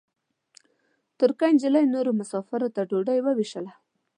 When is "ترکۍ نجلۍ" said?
1.17-1.85